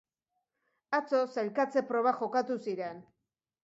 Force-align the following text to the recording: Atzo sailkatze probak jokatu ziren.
Atzo 1.01 1.21
sailkatze 1.35 1.87
probak 1.93 2.21
jokatu 2.27 2.63
ziren. 2.69 3.09